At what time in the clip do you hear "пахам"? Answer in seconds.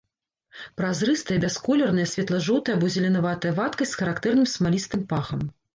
5.15-5.51